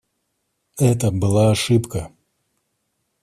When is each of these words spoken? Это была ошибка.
Это 0.79 1.11
была 1.11 1.51
ошибка. 1.51 2.11